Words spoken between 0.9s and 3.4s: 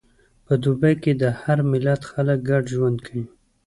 کې د هر ملت خلک ګډ ژوند کوي.